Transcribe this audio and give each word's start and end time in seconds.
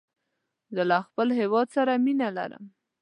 زه 0.75 0.83
له 0.89 0.97
خپل 1.07 1.27
هېواد 1.39 1.67
سره 1.75 1.93
مینه 2.05 2.27
لرم. 2.37 2.63